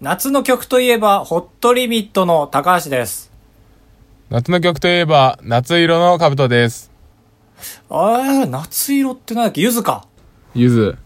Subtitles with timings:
[0.00, 3.32] 夏の曲といえば、ホットリミットの高橋です。
[4.28, 6.90] 夏の曲といえば、夏色の兜です。
[7.88, 9.62] あー、夏色ってなんだっけ？
[9.62, 10.06] ゆずか。
[10.54, 10.98] ゆず。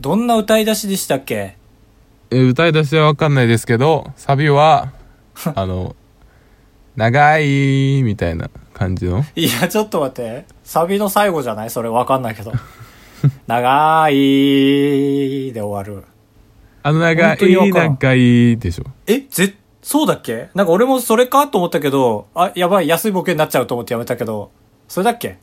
[0.00, 1.56] どんな歌い出しでしたっけ？
[2.30, 4.92] え歌い出しはわかんないですけど、サビは、
[5.56, 5.96] あの、
[6.94, 9.24] 長い、みたいな感じの。
[9.34, 10.44] いや、ちょっと待って。
[10.62, 11.70] サビの最後じゃない？
[11.70, 12.52] それわかんないけど。
[13.48, 16.04] 長いで終わる。
[16.82, 18.84] あの長本当にわい、かいでしょ。
[19.06, 20.48] えぜ、そうだっけ？
[20.54, 24.50] なんか俺もそれかと思ったけど、あ、やばい、安いボケになっちゃうと思ってやめたけど、
[24.88, 25.38] それだっけ？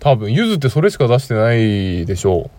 [0.00, 2.50] 多分、ゆずってそれしか出してないでしょ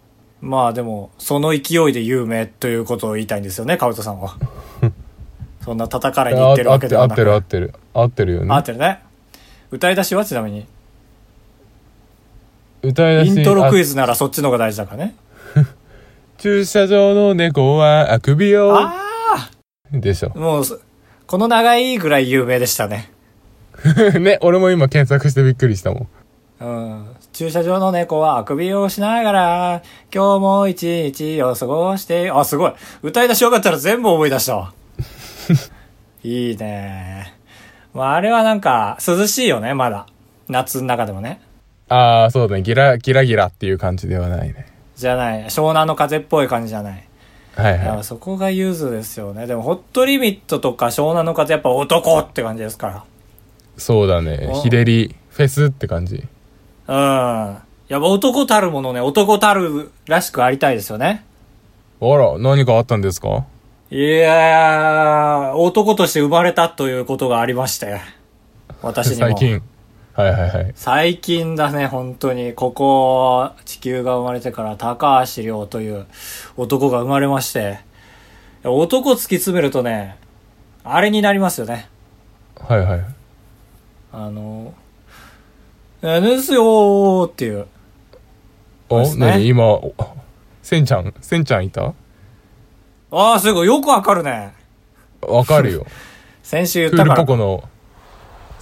[0.41, 4.35] まあでも、その勢いで有名ということを言いたいんですよね、カウトさんは。
[5.63, 7.73] そんな叩かれに行ってるわけではなくってる、合ってる。
[7.93, 8.53] 合ってるよね。
[8.53, 8.99] 合ってるね。
[9.69, 10.65] 歌い出しはちなみに。
[12.81, 13.37] 歌い出し。
[13.37, 13.91] イントロクイズ。
[13.91, 15.15] ズならそっちの方が大事だからね。
[16.37, 18.77] 駐車場の猫はあくびを。
[18.77, 18.93] あ
[19.91, 20.37] でしょあ。
[20.37, 20.79] もうそ、
[21.25, 23.11] この長いぐらい有名でしたね。
[24.19, 26.07] ね、俺も今検索してびっくりしたもん。
[26.59, 27.07] うん。
[27.33, 29.81] 駐車場の猫はあくびをしながら、
[30.13, 32.73] 今日も一日を過ごして、あ、すごい。
[33.03, 34.73] 歌い出しよかったら全部思い出したわ。
[36.23, 37.33] いいね。
[37.93, 40.05] まあ、あれはなんか、涼しいよね、まだ。
[40.49, 41.41] 夏の中でもね。
[41.89, 42.61] ああ、そうだね。
[42.61, 44.76] ギラ、ギラギラっていう感じではないね。
[44.97, 45.45] じゃない。
[45.45, 47.07] 湘南の風っぽい感じじゃない。
[47.55, 48.03] はいはい。
[48.03, 49.47] そこがユーズですよね。
[49.47, 53.03] でも、ホットリミットとか湘南の風やっぱ男って感じですから。
[53.77, 54.61] そうだねお。
[54.61, 56.23] 日照り、フェスって感じ。
[56.87, 56.95] うん。
[56.95, 57.61] や
[57.99, 61.23] っぱ男たるものね、男たるらしくありたいですよね。
[62.01, 63.45] あら、何かあったんですか？
[63.89, 68.01] いやー、男として生まれたということがありまして。
[68.81, 69.27] 私にも。
[69.27, 69.35] 最。
[69.35, 69.61] 近。
[70.17, 70.71] はいはいはい。
[70.73, 72.53] 最近だね、本当に。
[72.53, 76.07] ここ、地球が生まれてから高橋亮という
[76.57, 77.81] 男が生まれまして。
[78.63, 80.17] 男突き詰めるとね、
[80.83, 81.87] あれになりますよね。
[82.55, 83.05] はいはい。
[84.11, 84.73] あの、
[86.01, 87.67] えですよーっていう。
[88.89, 89.47] お、ね何？
[89.47, 89.93] 今、お
[90.63, 91.93] せんちゃん、せんちゃんいた？
[93.11, 94.53] ああ、すごい、よくわかるね。
[95.21, 95.85] わかるよ。
[96.41, 97.15] 先週言ったから。
[97.23, 97.63] ポコの、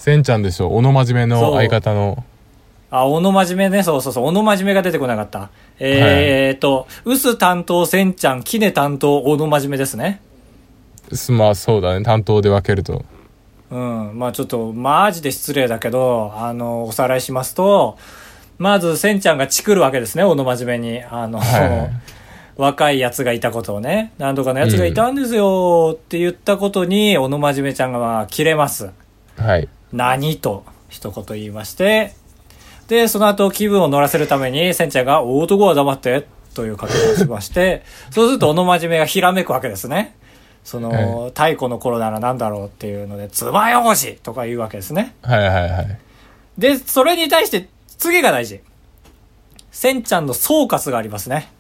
[0.05, 0.69] せんちゃんでしょ。
[0.69, 2.23] 小野真面目の相方の。
[2.91, 3.81] あ、小野真面目ね。
[3.81, 4.25] そうそうそう。
[4.25, 5.49] 小野真面目が出てこなかった。
[5.79, 10.21] えーっと、ウス担当、せんちゃん、キネ担当、小野真面目ですね。
[11.11, 12.05] すまあそうだね。
[12.05, 13.03] 担当で分けると。
[13.71, 14.11] うん。
[14.13, 17.97] まあちょっと、マジで失礼だけど、あの、おさらいしますと、
[18.59, 21.03] まず、せんちゃんがチクるわけですね、小野真面目に。
[21.03, 21.91] あの、はいはい
[22.57, 28.91] 若いやつがいたことをね、なんとかのやつがいたんですよって言ったことに、小野真面目ちゃんがまあ、切れます。
[29.35, 29.67] はい。
[29.95, 32.13] 何と一言言いまして、
[32.87, 40.15] で、その後気分を乗らせるために、センちゃんが、男は黙って、という掛けをしまして、そうすると、小野真面目がひらめくわけですね。
[40.63, 45.15] その、太古の頃なら何だろうっていうので、つばよこしとか言うわけですね。
[45.21, 45.97] はいはいはい。
[46.57, 48.61] で、それに対して、次が大事。
[49.71, 51.51] センちゃんの総括がありますね。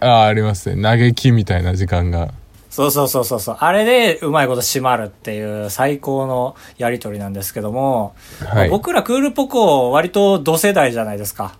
[0.00, 0.82] ああ、ありますね。
[0.82, 2.32] 嘆きみたいな時間が。
[2.72, 3.56] そうそうそうそうそう。
[3.60, 8.70] あれで、うまいこと締まるっていう最高のやりとりなんですけども、はい。
[8.70, 11.54] 僕らクールポコ割と同世代じゃないですか。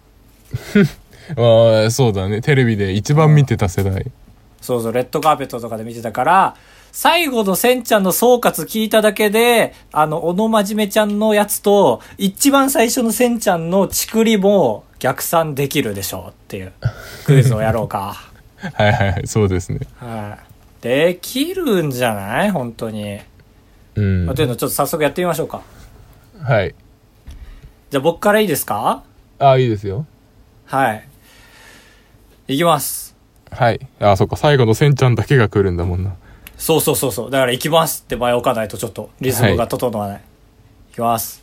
[1.37, 2.41] ああ、そうだね。
[2.41, 4.11] テレビで一番見てた世代。
[4.62, 6.55] そうそう、レッドカーペットとかで見てたから、
[6.93, 16.72] 最後のせんちゃんの総括聞いただけで、あの、小野真面目ちゃんのやつと、一番最初のせんちゃんのちくりも逆算できるでしょうっていう
[17.27, 18.17] クイズをやろうか。
[18.72, 19.27] はいはいはい。
[19.27, 19.81] そうですね。
[19.97, 20.52] はい。
[20.82, 22.50] できるんじゃない？
[22.50, 23.20] 本当に。
[23.94, 24.26] うん。
[24.26, 25.62] まあというのをちょっと早速やってみましょうか。
[26.43, 26.75] はい。
[27.91, 29.03] じゃあ僕からいいですか？
[29.38, 30.04] ああ、いいですよ。
[30.66, 31.09] はい。
[32.48, 33.15] いきます。
[33.50, 33.81] はい。
[34.00, 34.37] ああ、そっか。
[34.37, 36.15] 最後のせんちゃんだけが来るんだもんな。
[36.56, 37.31] そうそうそうそう。
[37.31, 40.22] だから行きますって前置かないとちょっとリズムが整わない。
[40.91, 41.42] い、きます。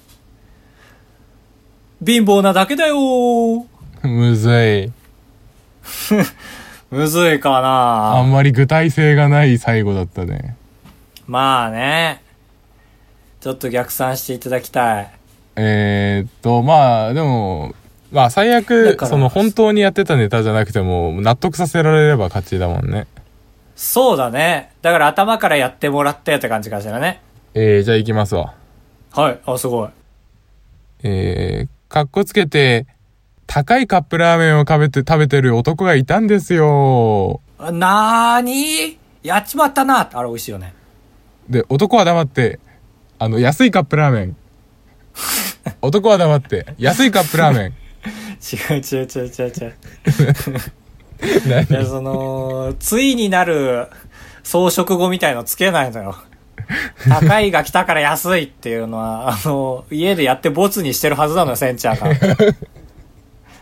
[2.06, 3.66] 貧乏なだけだよー。
[4.08, 4.92] むずい。
[6.92, 7.62] むずいか
[8.14, 10.56] あなんまり具体性がない最後だったね。
[11.28, 12.24] まあね。
[13.42, 15.12] ちょっと逆算していただきたい。
[15.56, 17.76] えー、っと、まあ、でも、
[18.12, 23.08] まあ、最だ悪、その、本当にやってたネタじゃなくても、納得させられれば勝ちだもんね。
[23.76, 24.72] そうだね。
[24.82, 27.22] だから頭からやってもらってって感じかしらね。
[27.54, 28.56] えー、じゃあ行きますわ。
[29.12, 29.40] はい。
[29.46, 29.90] あ、すごい。
[31.04, 32.88] えー、かっこつけて、
[33.52, 37.42] 高いカップラーメンを食べて、食べてる男がいたんですよ。
[37.58, 40.76] あなーにやっちまったなあれ美味しいよね。
[41.50, 42.60] で、男は黙って、
[43.18, 44.36] あの、安いカップラーメン。
[45.82, 47.74] 男は黙って、安いカップラーメン。
[48.40, 49.76] 違う違う違う違う違う。
[51.70, 53.88] いや、その、ついになる、
[54.44, 56.16] 装飾語みたいのつけないのよ。
[57.10, 62.56] 高いが来たから安いっていうのは、あの、家でやってボツにしてるはずなのよ、センチャーが。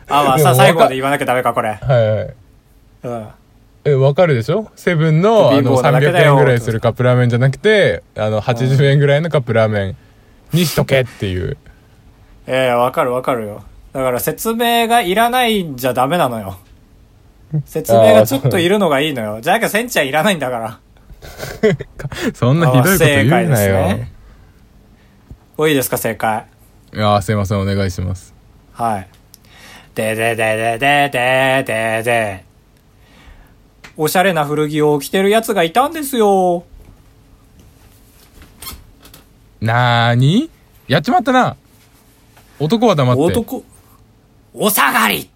[0.10, 1.70] あ、まあさ、最後まで言わなきゃダメか、これ。
[1.70, 2.34] はいはい。
[3.04, 3.28] うん。
[3.86, 4.70] え、わかるでしょ？
[4.76, 9.96] セブンの、あ貧の、乏なだけだよ300円ぐらいするカップラーメンじゃなくて、あの、80円ぐらいのカップラーメン
[10.54, 11.58] にしとけっていう。
[12.48, 13.64] ええわかるわかるよ。
[13.94, 16.58] だから説明がいらないんじゃダメなのよ。
[17.66, 19.40] 説明がちょっといるのがいいのよ。
[19.42, 20.80] じゃなきゃセンチャーいらないんだから。
[22.36, 23.76] そんなひどいこと言うな正解ですよ。
[23.76, 24.12] ね
[25.58, 26.46] おいいですか、正解。
[26.94, 28.34] いやーすいません、お願いします。
[28.74, 29.08] はい。
[29.98, 32.46] でででででででで。
[33.98, 36.66] おしゃれな古着を着てる奴がいたんですよ。
[39.60, 40.52] なーに？
[40.88, 41.58] やっちまったな。
[42.60, 43.22] 男は黙って。
[43.24, 43.64] 男、
[44.54, 45.32] お下がり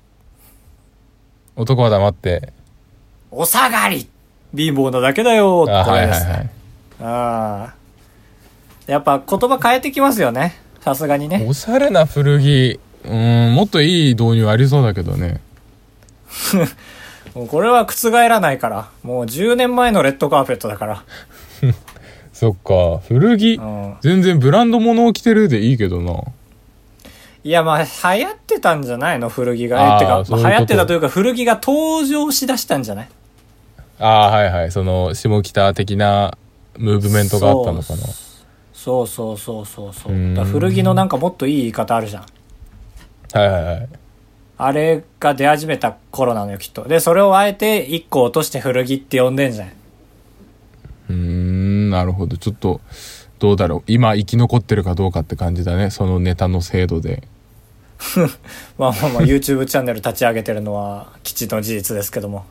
[1.55, 2.53] 男は黙って。
[3.31, 4.07] お下がり
[4.55, 6.23] 貧乏なだけだよあ、これです。
[6.23, 6.49] はいはいはい。
[6.99, 7.73] ああ。
[8.85, 10.61] やっぱ言葉変えてきますよね。
[10.81, 11.43] さすがにね。
[11.49, 15.39] おしゃれな古着、うーん、もっといい導入ありそうだけどね。
[17.35, 18.89] もうこれは覆らないから。
[19.03, 21.03] もう10年前のレッドカーペットだから。
[22.33, 23.95] そっか、古着、うん。
[24.01, 26.13] 全然ブランド物を着てるでいいけどな。
[27.43, 27.83] いや、まあ、
[28.15, 29.29] 流行ってたんじゃないの？
[29.29, 29.97] 古着あが。
[29.97, 33.09] ってか、そういう流行ってたというか、古着が登場しだしたんじゃない？
[33.99, 34.71] ああ、はいはい。
[34.71, 36.37] その、下北的な
[36.77, 37.99] ムーブメントがあったのかな。
[38.73, 42.23] そうそうそうそうそう古着のなんかもっといい言い方あるじゃん。
[43.33, 43.89] はいはいはい。
[44.57, 46.83] あれが出始めた頃なのよ、きっと。
[46.87, 49.69] で、それをあえて1個落として古着って呼んでんじゃん。
[49.69, 52.37] うーん、なるほど。
[52.37, 52.79] ちょっと、
[53.39, 53.83] どうだろう。
[53.87, 55.89] 今生き残ってるかどうかって感じだね。
[55.89, 57.23] そのネタの精度で。
[58.77, 62.45] まあまあまあ、YouTube チャンネル立ち上げてるのは、基地の事実ですけども。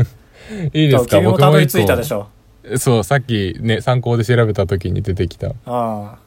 [0.74, 1.18] いいですか？
[1.18, 2.28] 君もたどり着いた個でしょ？
[2.76, 5.48] そう、さっきね、参考で調べた時に出てきた。
[5.48, 6.18] ああ。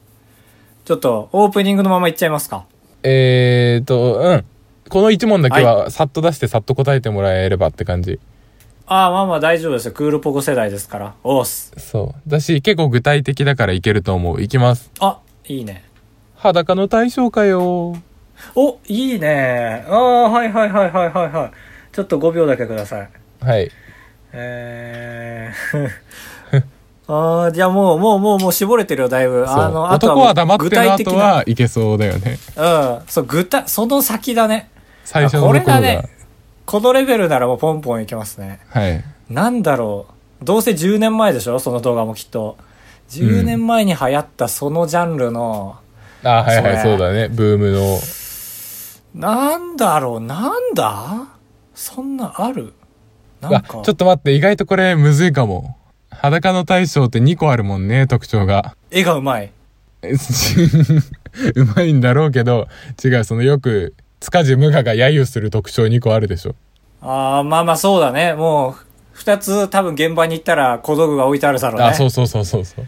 [0.86, 2.66] ちょっと、オープニングのままいっちゃいますか。
[3.04, 4.46] えーと、うん。
[4.90, 8.19] この一問だけは、さっと出してさっと答えてもらえればって感じ。
[8.88, 9.92] ああ、まあまあ大丈夫ですよ。
[9.92, 11.16] クールポコ世代ですから。
[11.24, 11.72] おーす。
[11.78, 12.30] そう。
[12.30, 14.42] だし、結構具体的だからいけると思う。
[14.42, 14.92] いきます。
[15.00, 15.84] あ、いいね。
[16.36, 17.96] 裸の対象かよ。
[18.56, 19.86] お、いいね。
[19.88, 21.51] ああ、はいはいはいはいはいはい。
[21.92, 23.10] ちょっと5秒だけください。
[23.42, 23.69] はい。
[24.34, 25.90] えー。
[27.12, 29.44] ああ、じゃあもう、もう、もう、もう絞れてるよ、だいぶ。
[29.48, 31.24] あの、あとは男は黙って具の後体的な。
[31.24, 32.38] はいけそうだよね。
[32.56, 33.00] うん。
[33.08, 34.70] そう、具体、その先だね。
[35.06, 35.66] 最初のあことれが。
[35.74, 36.10] だね。
[36.68, 38.60] このレベルならもうポンポンいけますね。
[38.70, 39.04] はい。
[39.28, 40.06] なんだろ
[40.42, 40.46] う。
[40.46, 41.58] どうせ10年前でしょ？
[41.58, 42.58] その動画もきっと。
[43.10, 45.78] 10年前に流行ったそのジャンルの、
[46.24, 47.28] あ、はいはい、そうだね。
[47.28, 47.98] ブームの。
[49.16, 51.28] なんだろう、なんだ？
[51.74, 52.74] そんなある？
[53.42, 55.76] なんあ、かちょっと待って、意外とこれむずいかも。
[56.21, 58.75] 裸の大将って2個あるもんね、特徴が。
[58.92, 59.51] 絵がうまい。
[60.01, 60.12] え
[61.56, 62.68] うまいんだろうけど、
[63.04, 66.56] 違う、そのよく、塚地無我が揶揄する特徴2個あるでしょ。
[67.01, 68.33] ああ、まあまあそうだね。
[68.33, 71.88] もう、二つ多分現場に行ったら小道具が置いてあるだろうね。
[71.88, 72.86] あ、そうそうそうそうそう。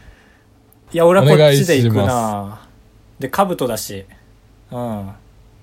[0.94, 2.62] いや、俺はこっちで行くな。
[3.19, 4.06] で、兜だし。
[4.72, 5.10] うん。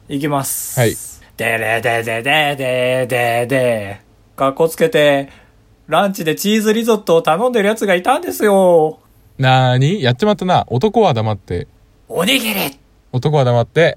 [0.09, 0.79] 行きます。
[0.79, 0.95] はい。
[1.37, 4.01] でれでででででで。
[4.37, 5.31] かっこつけて、
[5.89, 9.01] ランチでチーズリゾットを頼んでる奴がいたんですよ。
[9.39, 10.03] なーに？
[10.03, 10.67] やっちまったな。
[10.69, 11.67] 男は黙って。
[12.09, 12.61] おにぎり
[13.11, 13.97] 男は黙って。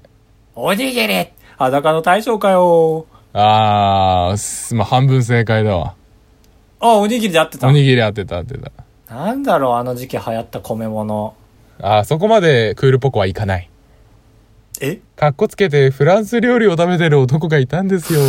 [0.54, 3.04] おにぎり裸の大将かよ。
[3.34, 5.94] あー、すまあ、半分正解だわ。
[6.80, 7.72] あ、おにぎりで合ってたお。
[7.72, 8.72] にぎり当てた当てた。
[9.14, 11.34] なんだろう、あの時期流行った米物。
[11.78, 13.68] あー、そこまでクールポコはいかない。
[14.80, 15.00] え？
[15.16, 18.20] かっこつけてフランス料理を食べてる男がいたんですよ。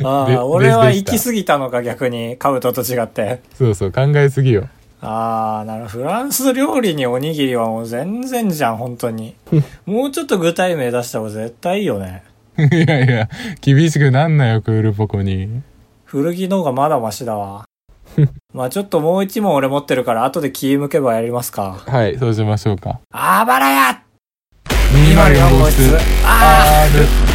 [0.00, 2.36] でああ、俺は行き過ぎたのか、逆に。
[2.36, 3.40] カブトと違って。
[3.54, 4.68] そうそう、考えすぎよ。
[5.00, 5.86] ああ、なる。
[5.86, 9.34] フランス料理におにぎりはもう全然じゃん、本当に。
[9.86, 12.22] もうちょっと具体名出した方が絶対いいよね。
[12.56, 13.28] いやいや、
[13.60, 15.62] 厳しくなんなよ、クールポコに。
[16.04, 17.64] 古着の方がまだマシだわ。
[18.54, 21.82] まあちょっともう一問俺持ってるから後で気向けばやりますか。
[21.86, 23.00] はい、そうしましょうか。
[23.12, 24.00] あばらや
[24.92, 25.96] 204号室。
[26.24, 26.86] あ
[27.28, 27.33] R。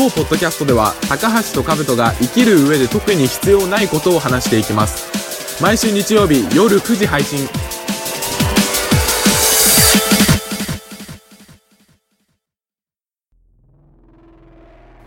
[0.00, 7.46] 当ポッドキャストでは高橋と兜が生きる上で特に必要ないことを話していきます毎週日曜日夜9時配信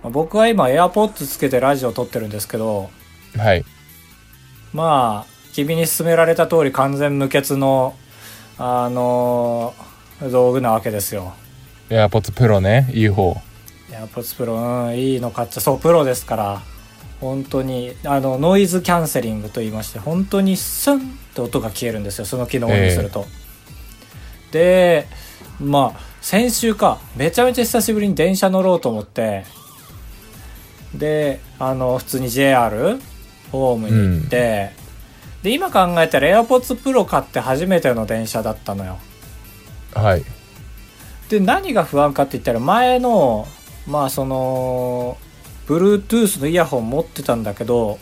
[0.04, 2.92] ー僕は今 AirPods つけてラジオ撮ってるんですけど、
[3.36, 3.66] はい。
[4.74, 7.96] まあ、君に勧められた通り完全無欠の、
[8.60, 11.34] あのー道具なわけですよ。
[11.90, 13.42] エアポッツプロね、いい方。
[13.94, 16.62] AirPods Pro、うん、いいの買っちゃそうプロですから
[17.22, 21.02] 本当にあのノイズキャンセリングと言いまして本当にスンっ
[21.34, 23.26] て音が消えるんですよその機能をオンにすると、
[24.52, 25.08] で
[25.60, 29.46] まあ先週かめちゃめちゃ久しぶりに電車乗ろうと思って
[30.94, 33.00] であの普通に JR
[33.52, 34.72] ホームに行って、
[35.44, 38.98] で今考えたら AirPods Pro 買って初めての電車だったのよ。
[39.94, 40.24] はい。
[41.30, 43.48] で何が不安かって言ったら前の
[43.88, 45.18] まあその
[45.68, 48.00] Bluetooth のイヤホン持ってたんだけど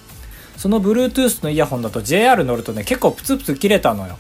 [0.58, 4.18] その Bluetooth のイヤホンだと JR 乗るとね結構プツプツ切れたのよ。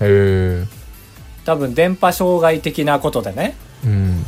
[0.00, 0.66] へえ
[1.44, 3.56] 多分電波障害的なことでね。
[3.84, 4.22] うん。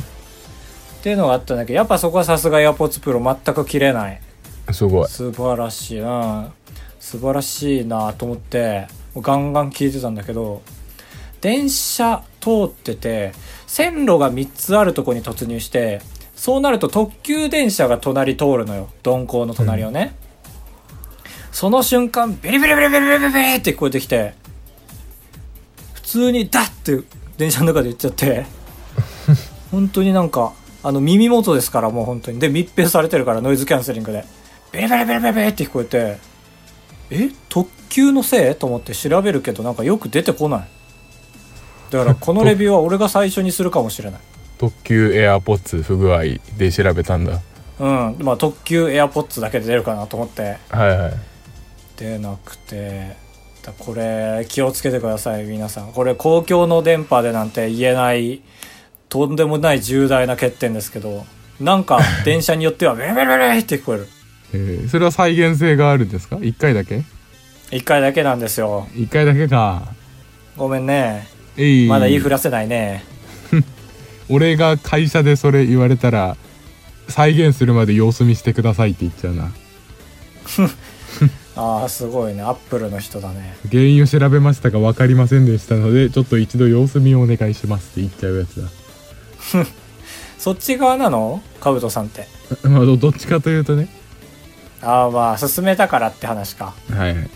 [0.99, 4.21] っていうのがあったんだけどやっぱそこはさすが AirPods Pro 全く切れない。
[4.71, 5.07] すごい。
[5.07, 5.99] 素晴らしい。
[5.99, 6.51] うん。
[7.03, 8.87] 素晴らしいなと思って
[9.17, 10.61] ガンガン聞いてたんだけど
[11.41, 13.33] 電車通ってて
[13.67, 16.01] 線路が3つあるとこに突入して
[16.35, 18.89] そうなると特急電車が隣通るのよ。
[19.05, 20.15] 鈍行の隣をね、
[21.51, 24.33] その瞬間ビリビリビリビリビリビリって聞こえてきて
[25.93, 26.71] 普通にダッ
[27.01, 27.05] て
[27.37, 28.45] 電車の中で言っちゃって
[29.71, 32.39] 本当になんかあの耳元ですからもう本当に。
[32.39, 34.25] で密閉されてるからノイズキャンセリングで。
[34.71, 36.17] ベリベリベリベリベリって聞こえて
[37.11, 37.29] え？
[37.47, 38.55] 特急のせい？
[38.55, 40.67] と思って調べるけどなんかよく出てこない。
[41.91, 44.19] だからこのレビューは俺が最初にするかもしれない
[44.63, 46.21] 特急 AirPods 不具合
[46.57, 47.41] で調べたんだ。
[47.79, 48.15] うん。
[48.19, 50.57] まあ特急 AirPods だけで出るかなと思って。
[50.69, 51.13] はいはい。
[51.97, 53.21] 出なくて。
[53.61, 55.91] だこれ気をつけてください皆さん。
[55.91, 58.41] これ公共の電波でなんて言えない
[59.09, 61.25] とんでもない重大な欠点ですけど
[61.59, 64.07] なんか 電車によってはベリベリベリって聞こえる。
[64.53, 67.03] えーそれは再現性があるんですか？1回だけ？
[67.71, 68.87] 一回だけなんですよ。
[68.93, 69.83] 1回だけか。
[70.55, 71.27] ごめんね。
[71.89, 73.03] まだ言いふらせないね
[74.29, 76.37] 俺が会社でそれ言われたら
[77.09, 79.51] 再現するまで様子見してくださいって言っちゃうな。
[81.55, 82.41] ああすごいね。
[82.41, 83.55] アップルの人だね。
[83.69, 88.67] 原因を調べましたが分かりませんでしたのでちょっと一度様子見をお願いしますって言っちゃうやつだ。
[90.39, 91.41] そっち側なの？
[91.61, 92.27] カブトさんって。
[92.67, 93.87] まあどどっちかというとね。
[94.81, 96.73] ああまあ進めたからって話か。
[96.91, 97.29] はいはい。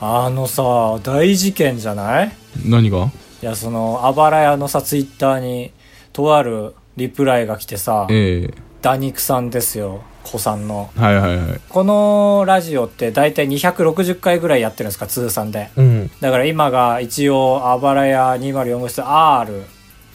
[0.00, 2.32] あのさ大事件じゃない？
[2.66, 3.10] 何が？
[3.42, 5.70] いやそのあばら屋のさツイッターに
[6.12, 8.54] とあるリプライが来てさええ。
[8.82, 10.90] ダニクさんですよ子さんの。
[10.96, 11.60] はいはいはい。
[11.68, 15.70] このラジオって大体260回ぐらいやってるんですか通算で。
[15.76, 16.10] うん。
[16.20, 19.64] だから今が一応あばら屋204号室 R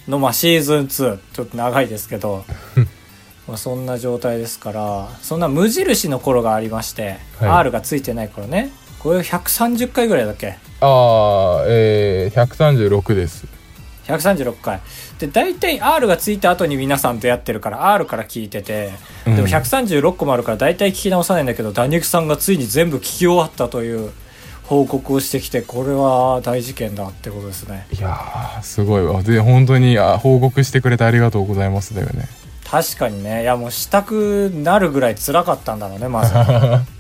[0.08, 2.46] のまあシーズン2ちょっと長いですけど。
[3.48, 7.50] まあそんな状態ですからそんな無印の頃がありまして、はい。
[7.50, 8.72] R がついてない頃ね。
[9.00, 10.48] これ130回ぐらいだっけ？
[10.48, 10.54] あ
[11.62, 13.46] あえー、136です。
[14.08, 14.80] 136回
[15.20, 18.92] で大体 R がついた後に皆さん出会ってるから R から聞いてて
[19.26, 24.12] でもうん136個もあるから大体聞き直さないんだけどダニクさんがついに全部聞き終わったという
[24.68, 27.88] 報告をしてきてこれは大事件だってことですね。
[27.98, 29.24] いやーすごいわ。
[29.24, 32.28] で本当にあ報告してくれてありがとうございますだよね。
[32.70, 33.44] 確かにね。
[33.44, 36.34] いやもうしたくなるぐらい辛かったんだろうねまず。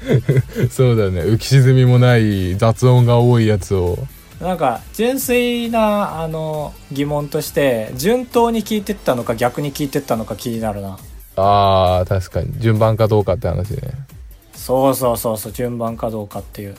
[0.72, 1.22] そうだね。
[1.24, 4.00] 浮き沈みもない雑音が多いやつを
[4.42, 10.98] なんか純粋なあの疑問として順当に聞いてったのか逆に聞いてったのか気になるな。
[11.36, 13.82] あー確かに順番かどうかって話ね。
[14.54, 16.76] そうそうそうそう順番かどうかっていう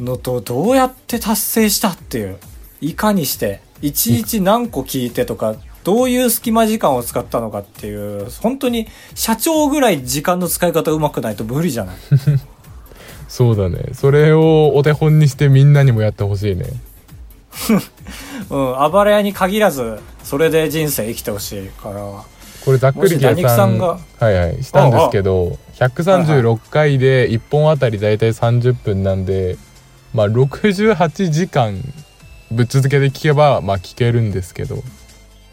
[0.00, 2.38] のとどうやって達成したっていう。
[2.80, 11.96] いかにして一日何個聞いてとかどういう隙間時間を使ったのかっていう本当に社長ぐらい時間の使い方うまくないと無理じゃない？
[13.32, 13.94] そうだね。
[13.94, 16.66] それをお手本にしてみんなにもやってほしいね。
[18.50, 18.92] うん。
[18.92, 21.96] 暴れ屋に限らずそれで人生生きてほしいから。
[22.62, 29.56] これざっくり計算んがはいはいしたんですけど136回で1本あたりだいたい30分なんで
[30.12, 31.80] まあ68時間
[32.50, 34.82] ぶっ続けで聞けばまあ聞けるんですけど。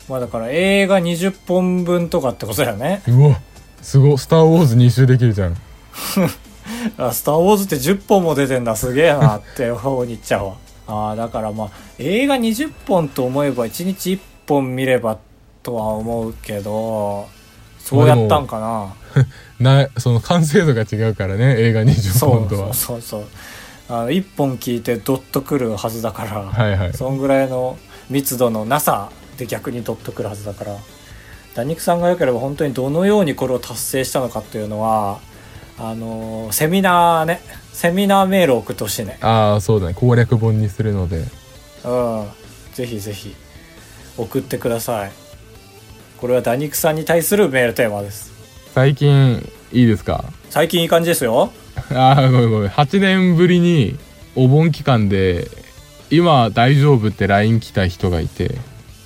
[0.09, 3.01] まあだから映画20本分とかってことだよね。
[3.07, 3.39] うわ
[3.81, 4.17] すごい。
[4.17, 5.55] スター・ウォーズ2周できるじゃん
[6.97, 8.75] あスター・ウォーズって10本も出てんだ。
[8.75, 10.55] すげえなって方に言っちゃうわ
[10.88, 15.17] ああだからまあ映画20本と思えば1日1本見れば
[15.61, 17.27] とは思うけど
[17.79, 18.95] そうやったんかな。
[19.59, 22.73] なその完成度が違うからね映画20そう本とは。
[22.73, 23.25] そうそうそう
[23.89, 26.93] あの1本聞いてドッとくるはずだから、はいはい。
[26.93, 27.77] そんぐらいの
[28.09, 30.75] 密度のなさで逆にドッとくるはずだから。
[31.55, 35.19] ダニクさんが良ければ本当にどのようにこれを達成したのかっていうのは
[35.79, 37.41] あのセミナーね。
[37.74, 39.17] セミナーメールを送ってほしいね。
[39.21, 39.93] ああそうだね。
[39.93, 41.24] 攻略本にするので。
[41.86, 42.27] うん。
[42.74, 43.33] ぜひぜひ
[44.17, 45.12] 送ってください。
[46.17, 48.31] これはダニクさんに対するメールテーマです。
[48.74, 49.38] 最近
[49.71, 50.25] いいですか？
[50.50, 51.51] 最近いい感じですよ。
[51.91, 52.69] あーごめんごめん。
[52.69, 53.98] 8年ぶりに
[54.36, 55.48] お盆期間で
[56.12, 58.55] 今大丈夫って LINE 来た人がいて。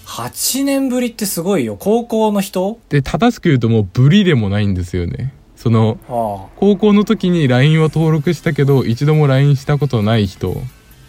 [0.07, 1.75] 8年ぶりってすごいよ。
[1.79, 2.79] 高校の人？
[2.89, 10.61] で正しく言うともうブリでもないんですよねそのあ高校の時に LINE は登録したけど一度も LINE したことない人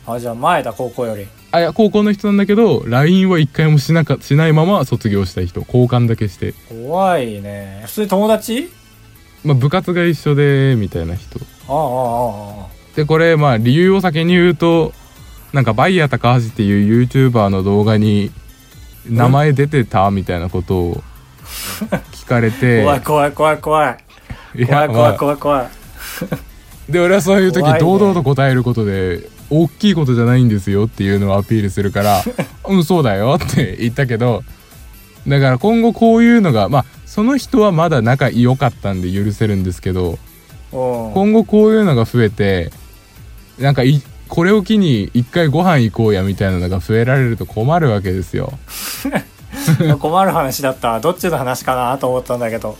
[0.06, 0.12] あ。
[0.12, 1.26] あ、じゃあ前だ、高校より。
[1.50, 7.82] あいや高校の人なんだけど LINE は一回もしなかしないまま卒業した人交換だけして、怖いね。
[7.86, 8.70] 普通に友達？
[9.42, 12.68] まあ、部活が一緒でみたいな人ああ、ああ、ああ。
[12.94, 14.92] でこれまあ理由を先に言うと
[15.52, 18.30] なんかバイヤー高橋っていう YouTuber の動画に
[19.08, 21.02] 名前出てたみたいなことを
[22.12, 24.03] 聞かれて怖い怖い怖い怖い。
[24.56, 25.64] い怖い怖いま怖い怖い。
[25.64, 25.70] あ
[26.88, 32.22] で俺はそういう時堂々と答えることで大きいことじゃないんですよっていうのをアピールするから
[32.68, 34.42] 「うんそうだよ」って言ったけど
[35.26, 40.18] だから今後こういうのがまあその人はまだ仲良かったんで許せるんですけど
[40.72, 41.12] うん。
[41.12, 42.70] 今後こういうのが増えて
[43.58, 48.52] なんかいこれを機に一回ご飯行こうやみたいなのが増えられると困るわけですよ
[50.00, 51.00] 困る話だった。
[51.00, 52.76] どっちの話かなと思ったんだけど。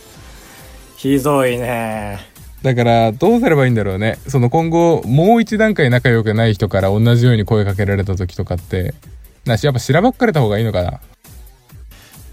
[1.04, 2.18] ひどいね。
[2.62, 4.18] だからどうすればいいんだろうね。
[4.26, 8.94] その今後もう一段階仲良くない人から同じように声かけられた時とかって
[9.44, 11.00] なしやっぱしらばっかれた方がいいのかな。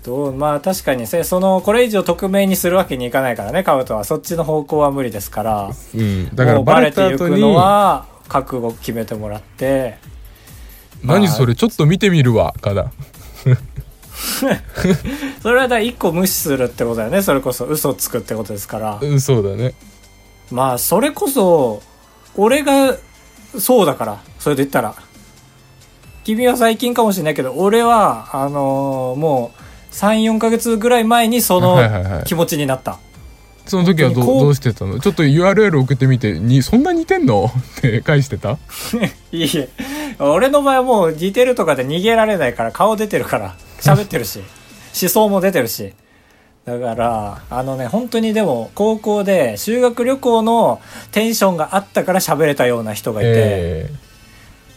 [0.05, 4.05] どうまあ確かにせそのこれ以上匿名にするわけにいかないからねカブトは。
[4.05, 5.71] そっちの方向は無理ですから。
[5.93, 6.33] うん。
[6.33, 9.97] だからバレバレた後にていくのは覚悟決めてもらって。
[11.03, 12.89] まあ何それちょっと見てみるわかな
[15.41, 17.21] それはだ一個無視するってことだよね。
[17.21, 18.99] それこそ嘘つくってことですから。
[19.01, 19.73] うんそうだね。
[20.51, 21.81] まあそれこそ
[22.35, 22.95] 俺が
[23.57, 24.19] そうだから。
[24.39, 24.95] それで言ったら。
[26.23, 32.23] 君は最近かもしれないけど俺はあのーもう34ヶ月ぐらい前にそのはいはいはい。
[32.25, 32.99] 気持ちになった、
[33.65, 34.99] その時はどうどうしてたの？
[34.99, 37.51] ちょっと URL 送ってみてにそんな似てんの？
[37.77, 38.57] って返してた？
[39.33, 39.69] いいえ。
[40.19, 44.39] 俺の場合はもう似てるとかで逃げられないから顔出てるから喋ってるし
[44.99, 45.93] 思想も出てるし。
[46.63, 50.79] だからあのね本当にでも高校で修学旅行の
[51.11, 53.89] テンションがあったから喋れたような人がいて、え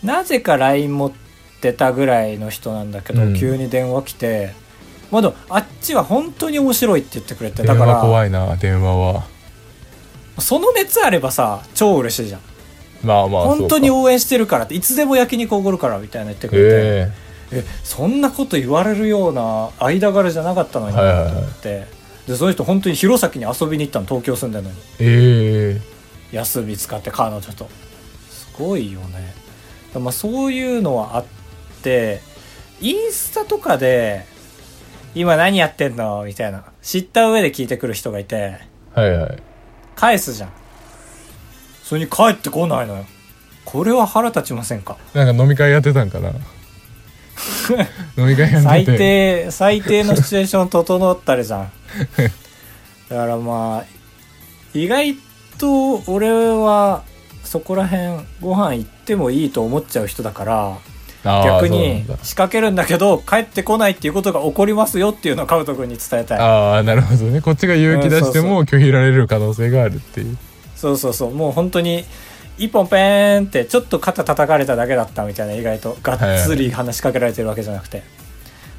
[0.02, 1.12] なぜか LINE 持っ
[1.60, 3.36] てたぐらいの人なんだけど、うん。
[3.36, 4.54] 急に電話来て
[5.10, 9.24] まもあっちは本当に面白いって言ってくれてー、だから電話怖いな電話は。
[10.38, 12.40] その熱あればさ超嬉しいじゃん。
[13.04, 17.12] まあまあ本当に応援してるからっていつでも焼肉おごるからみたいな言ってくかれて、え
[17.52, 21.24] えそんなこと言われるような間柄じゃなかったのにはいはいはい。
[21.26, 21.86] なと思って、
[22.26, 24.76] でその人本当に弘前に遊びに行ったの東京住んでるのに。
[24.76, 25.80] ー、え
[26.32, 27.68] 休み使って彼女と。
[28.28, 29.34] すごいよね。
[29.94, 31.24] まあそういうのはあっ
[31.82, 32.20] て
[32.80, 34.26] インスタとかで
[35.14, 36.24] 今何やってんの？
[36.24, 36.64] みたいな。
[36.82, 39.42] 知った上で聞いてくる人がいてー、はいはい。
[39.94, 40.52] 返すじゃん。
[41.82, 43.04] それに帰ってこないのよ。
[43.64, 44.96] これは腹立ちませんか？
[45.14, 46.32] なんか飲み会やってたんかな
[48.16, 48.68] 飲み会やって。
[48.68, 51.70] 最て低最低のシチュエーション整ったりじゃん
[53.08, 53.84] だからまあ
[54.72, 55.16] 意外
[55.58, 57.02] と俺は
[57.42, 60.78] そこら辺ご飯行ってもいいと思っちゃう人だから
[61.24, 62.16] 逆にだ。
[62.22, 66.38] 仕掛けるんだけど帰ってこないっていうことが起こりますよっていうのをカウト君に伝えたい。
[66.38, 67.40] ああなるほどね。
[67.40, 70.36] こっちが勇気出してうんも拒否られる可能性があるっていう。
[70.76, 71.34] そうそうそう。
[71.34, 72.04] もう本当に
[72.56, 78.02] 一本ペーンってちょっと肩叩かれただけだったみたいな意外とがっつり話しかけられてるわけじゃなくて。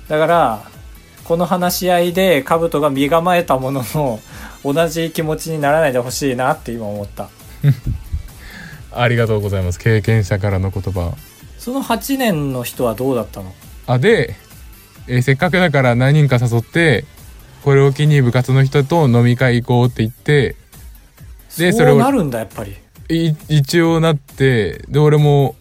[0.08, 0.64] だから
[1.24, 4.20] この話し合いでカブトが身構えたものの
[4.64, 7.30] 同じ気持ちにならないでほしいなって今思った。
[8.94, 9.80] ありがとうございます。
[9.80, 11.14] 経験者からの言葉。
[11.58, 13.54] その8年の人はどうだったの？
[13.88, 14.36] あで、
[15.08, 17.06] えーせっかくだから何人か誘って
[17.64, 20.56] これを機に部活の人と飲み会行こうって言って
[21.58, 22.72] でそれをなるんだやっぱり。
[22.72, 22.76] い
[23.10, 25.56] 一応なってで俺も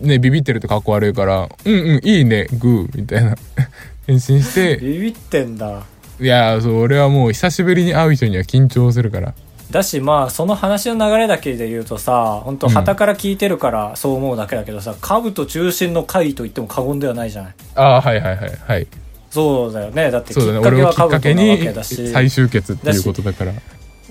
[0.00, 3.36] ねビビってるとかっこ悪いから「うんうんいいねグー」みたいな。
[4.06, 4.76] 返信して。
[4.78, 5.82] ビビってんだ。
[6.20, 9.34] いやーそう俺はもう久しぶりに会う人には緊張するから。
[9.70, 12.72] だしまあその話の流れだけで言うとさ本当うん。
[12.72, 17.54] 旗から聞いてるからそう思うだけだけどさ、カブト中心の会と言っても過言ではないじゃない。
[17.76, 18.86] ああはいはいはいはい。
[19.30, 20.10] そうだよね。
[20.10, 20.58] だってきそうだね。
[20.58, 23.52] っかけはカブトかけになわけだし再集結っていうことだから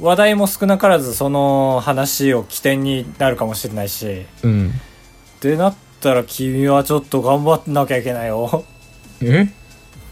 [0.02, 4.26] 話題も少なからずその話を起点になるかもしれないし。
[4.44, 4.74] うん。
[5.38, 8.64] ってなったら君はちょっと頑張んなきゃいけないよ。
[9.22, 9.48] え？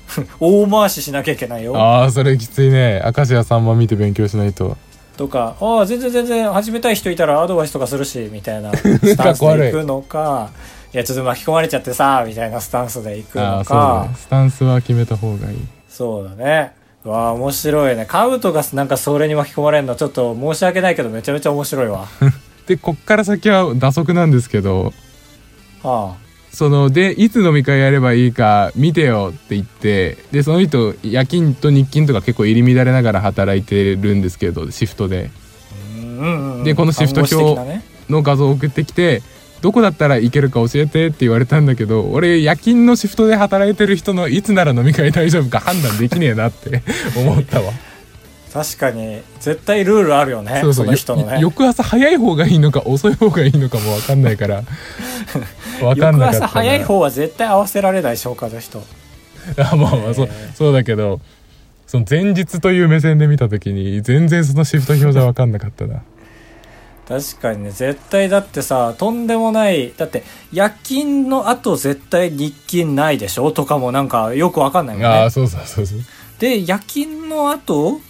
[0.40, 1.78] 大回ししなきゃいけないよ。
[1.78, 3.02] ああそれきついね。
[3.04, 4.78] 明石家さんま見て勉強しないと。
[5.18, 8.72] とかああ全然全然始めたい人いたらアドバイスとかするしみたいな。
[8.78, 10.50] スタンスで行くのか。
[10.94, 14.16] いやちょっと巻き込まれちゃってさみたいなスタンスで行くのああそうだかね。
[14.16, 15.58] スタンスは決めた方がいい。
[15.90, 16.72] そうだね。
[16.77, 16.77] う
[17.08, 18.06] わあ面白いね。
[18.06, 22.08] カブトがなんかそれに巻き込まれるのちょっと申し訳ないけどめちゃめちゃ面白いわ。
[22.68, 24.94] でこっから先は打足なんですけど
[25.82, 26.16] は
[26.52, 35.30] そのでいつ飲み会やればいいか見てよって言ってでその人夜勤と日勤とか結構入り乱れながら働いてるんですけどシフトで。
[35.32, 36.64] あうんうんうん。
[36.66, 39.22] でこのシフト表の画像を送ってきて
[39.62, 46.82] どこだったら行けるか教えてって言われたんだけど俺夜勤のシフトで働いてる人のいつなら飲み会大丈夫か 判断できねえなって
[47.18, 47.72] 思ったわ。
[48.54, 51.34] 確かに絶対ルールあるよねそうそうの人のね。
[51.34, 54.64] よ翌朝早い方がいいのか遅い方がいいのかも分かんないから。
[55.80, 56.46] 分かん翌なかったな。
[56.46, 58.84] 朝早い方は絶対合わせられない消化の人。
[59.58, 61.22] あまあまあそうそうだけど
[61.86, 66.02] その前日という目線で見た時に全然そのシフト表じゃ分かんなかったな
[67.08, 73.52] 確かにね絶対だってさとんでもないだって夜勤の後絶対日勤ないでしょ？
[73.52, 75.08] とかもなんかよくわかんないもんね。
[75.08, 76.00] ああそうそうそうそう。
[76.40, 78.02] で夜勤の後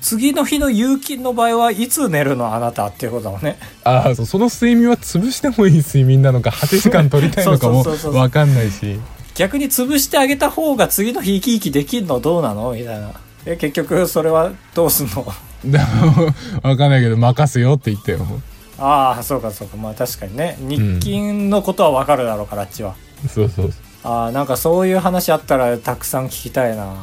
[0.00, 2.54] 次の日の夕勤の場合はいつ寝るの？
[2.54, 3.58] あなたっていうことだもんね。
[3.82, 8.22] ああそうその睡眠は潰してもいい睡眠なのか8時間取りたいのかも そうそうそうそう。
[8.22, 9.00] 分かんないし。
[9.34, 12.72] 逆に潰してあげた方が次の日生き生きできんのどうなの？
[12.72, 13.10] みたいな。
[13.44, 15.26] え結局それはどうすんの？
[15.64, 18.26] でも分かんないけど任すよって言ったよ
[18.78, 19.76] ああそうかそうか。
[19.76, 20.56] まあ確かにね。
[20.60, 22.94] 日勤のことはわかるだろうから、あっちは。
[23.28, 23.72] そうそう
[24.04, 26.84] ああなんかそういう話あったらたくさん聞きたいな。
[26.84, 26.94] なん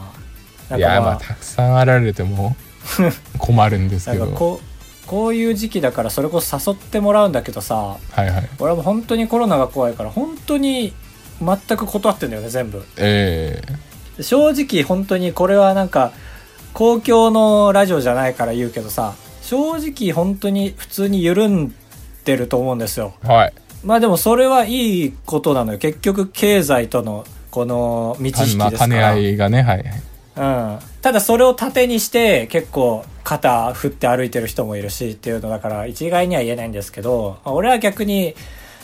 [0.70, 2.56] かいやまあたくさんあられても
[3.40, 8.50] 困るんですなんけどかこうこういう時期だからそれこそ誘ってもらうんだけどさはいはい。
[8.60, 10.94] 俺はもう本当にコロナが怖いから本当に
[11.42, 12.86] 全く断ってんだよね全部。
[12.98, 13.62] え
[14.18, 14.24] え。
[14.24, 16.12] 正直本当にこれはなんか
[16.74, 21.74] 公共のラジオじゃないから言うけどさ正直本当に普通に緩ん
[22.26, 23.14] でると思うんですよ。
[23.22, 23.54] はい。
[23.84, 25.80] まあでもそれはいいことなのよ。
[25.80, 29.86] 結局経済とのこの道引きまあですから、兼ね合いがねはいはい。
[30.36, 38.34] うん、ただそれを盾にして結構肩振って歩いてる人もいるしっていうのだから一概には言えないんですけどまあ俺は逆に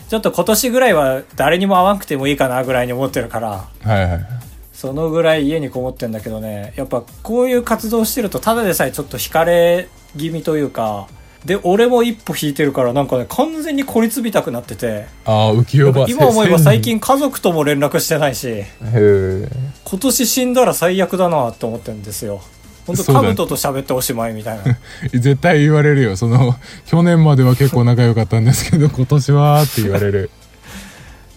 [0.10, 3.50] ちょっと今年ぐらいは誰にも会わなくてもいいかなぐらいに思ってるから。
[3.50, 4.49] はいはい
[4.80, 11.10] そのぐらい家にこもってんだけどねやっぱこういう活動してるとただでさえちょっと惹かれ気味というか
[11.44, 19.50] で俺も一歩引いてるからなんかね完全に孤立みたくなっててああ浮世場今思えば最へ近家族とも連絡してないしえ
[19.84, 22.42] 今年死んだら最悪だなって思ってるんですよ。
[22.88, 24.64] 本当カブトと喋っておしまいみたいな。
[25.12, 26.16] 絶対言われるよ。
[26.16, 26.56] その
[26.88, 30.32] 去年までは結構仲良かったんですけど今年はって言われる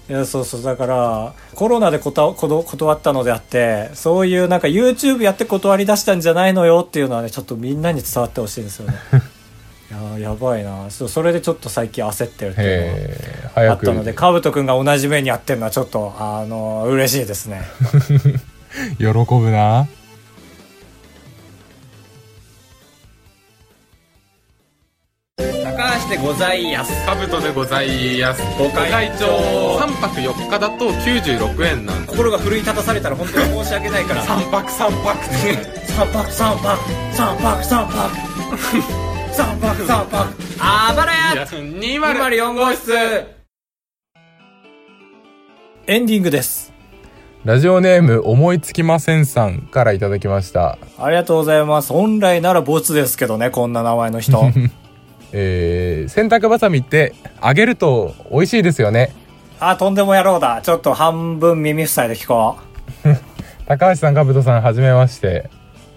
[0.09, 8.95] いやそうそうだからコロナで断ったのであってそういうなんか YouTube やって断り出したんじゃないのよっていうのはねちょっとみんなに伝わってほしいんですよね。
[9.91, 10.91] いやーやばいな。
[10.91, 13.09] そうそれでちょっと最近焦ってるっていう
[13.57, 17.63] のがあったのでカブト君が同じ目にやってるのはちょっとあの嬉しいですね。
[18.99, 19.87] 喜ぶな
[25.65, 27.07] 高橋でございます。
[27.07, 28.43] カブトでございます。
[28.59, 29.79] ご会長。
[29.79, 34.25] 3泊4日だと96円なん心が奮い立たされたら本当に申し訳ないから。
[34.25, 35.25] 3泊3泊
[35.93, 36.79] 三泊三泊。
[37.13, 38.17] 三泊三泊。
[39.33, 40.35] 三泊三泊。
[40.61, 41.45] あばらや。
[41.45, 42.93] 204号室。
[45.87, 46.73] エンディングです。
[47.45, 50.79] ラジオネーム思いつきませんさんからいただきました。
[50.97, 51.93] ありがとうございます。
[51.93, 54.45] 本来ならボツですけどねこんな名前の人
[55.33, 59.15] えー、洗濯バサミって揚げると美味しいですよね。
[59.61, 60.61] あとんでも野郎だ。
[60.63, 62.59] ちょっと半分耳塞いで聞こ
[63.05, 63.09] う。
[63.67, 65.49] 高橋さんかぶとさんはじめまして。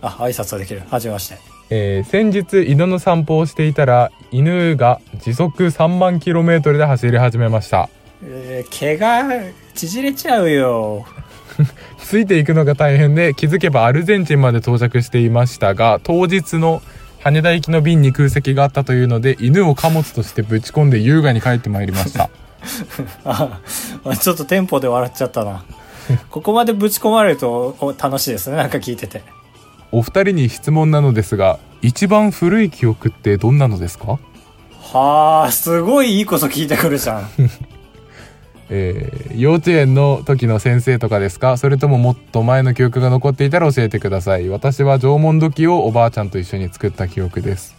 [0.01, 0.83] あ挨拶はできる。
[0.89, 1.37] はじめまして。
[1.71, 7.89] えー先日犬の散歩をしていたら犬が時速3万キロメートルで走り始めました。
[8.23, 9.23] えー、毛が
[9.73, 11.05] 縮れちゃうよ。
[11.97, 16.81] ついていくのが大変で気づけばアルゼンチンまで到着していましたが当日の
[17.25, 22.29] 羽田行きの便に空席があったというので犬を貨物としてぶち込んで優雅に帰ってまいりました。
[23.25, 23.59] あ
[24.21, 25.63] ちょっとテンポで笑っちゃったな。
[26.29, 29.23] ここまでぶち込まれるとお楽しいですねなんか聞いてて。
[29.91, 34.19] お二人に質問なのですが一番古い記憶ってどんなのですか？
[34.93, 37.29] はあすごいいいこと聞いてくるじゃん
[38.69, 41.57] えー幼稚園の時の先生とかですか？
[41.57, 44.47] それとももっと前の記憶が残っていたら教えてください。
[44.49, 47.75] 私は縄文土器をおばあちゃんと一緒に作った記憶です。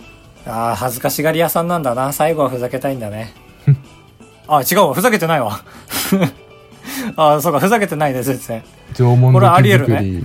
[0.47, 2.13] ああ恥ずかしがり屋さんなんだな。
[2.13, 3.33] 最後はふざけたいんだね。
[4.49, 4.95] あ違うわ。
[4.95, 5.61] ふざけてないわ。
[7.17, 7.59] あそうか。
[7.61, 8.63] ふざけてないね全然
[8.95, 10.25] 縄文土器作り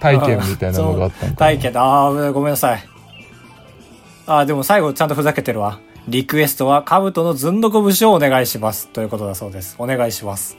[0.00, 1.78] 体験みたいなのがあったのか体験。
[1.78, 2.84] ああごめんなさい。
[4.26, 9.76] あーでも最後ちゃんとふざけてるわリクエストは兜のずんどこ節をお願いしますということだそうです。
[9.78, 10.56] お願いします。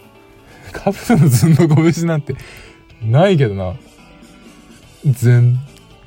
[0.72, 2.36] カブトのずんのこ節なんて
[3.02, 3.74] ないけどな。
[5.06, 5.60] ずん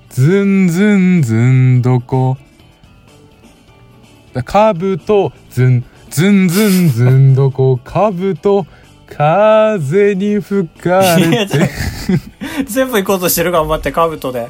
[0.08, 2.38] ずんずんずんどこ。
[4.44, 7.76] かぶとずんずんずんずんどこ。
[7.76, 8.66] かぶと
[9.06, 11.70] 風に吹かれて。
[12.64, 14.48] 全部行こうとしてる頑張って、カブトで。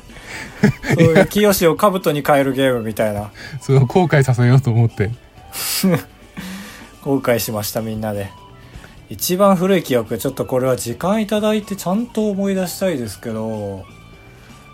[0.95, 3.31] そういう清をカブトに変えるゲームみたいな。
[3.61, 5.11] そう後悔させようと思って
[7.03, 8.31] 後悔しました、みんなで。
[9.09, 13.85] 一番古い記憶、ちょっとこれは時間いただいてちゃんと思い出したいですけど、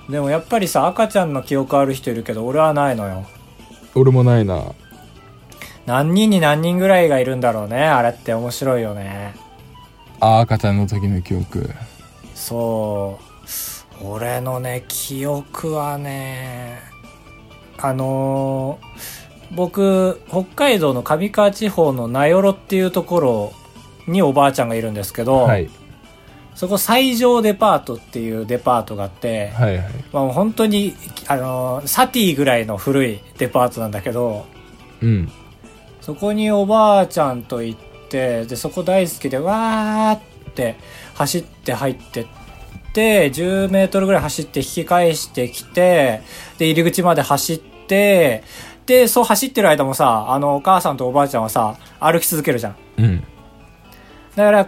[0.08, 3.26] でもやっぱりさ、赤ちゃんの記憶ある人いるけど、俺はないのよ。
[3.94, 4.62] 俺もないな
[5.84, 9.34] 何人に何人ぐらいがいるんだろうね、あれって面白いよね。
[10.20, 11.68] あ赤ちゃんの時の記憶
[12.34, 13.31] そう。
[14.04, 16.80] 俺のね、記憶はね、
[17.78, 19.22] あのー
[19.54, 23.52] 僕、北海道の上川地方の名寄っていうところ
[24.06, 25.68] におばあちゃんがいるんですけど、はい。
[26.54, 29.86] そこ最上デパートっていうデパートがあって、はいはい。
[30.12, 30.94] まあ、本当に、
[31.28, 34.46] あのーサティぐらいの古いデパートなんだけど、
[35.02, 35.30] うん。
[36.00, 40.76] そこにおばあちゃんと行って、で、そこ大好きで、わーって
[41.14, 42.41] 走って入ってって、
[43.00, 46.22] 10メートルぐらい走って引き返してきて、
[46.58, 48.42] で、入り口まで走って、
[48.86, 52.76] で、そう走ってる間もさ、あの、お母さんとおばあちゃんはさ、歩き続けるじゃん。
[52.98, 53.24] うん
[54.34, 54.66] だから、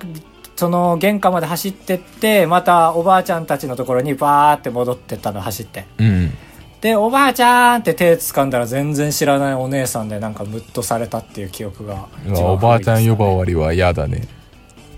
[0.56, 5.86] その玄関まで走ってって、またおばあちゃんたちのところにバーって戻ってったの、走って。
[5.98, 6.36] うん
[6.80, 14.28] で、おばあちゃんって手掴んだら全然知らないお姉さんでなんかムッとされたっていう記憶がうわおばあちゃん呼ばわりは嫌だね